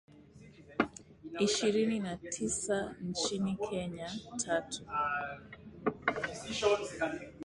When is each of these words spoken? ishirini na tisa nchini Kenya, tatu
ishirini 1.39 1.99
na 1.99 2.17
tisa 2.17 2.95
nchini 3.01 3.57
Kenya, 3.69 4.11
tatu 4.45 4.85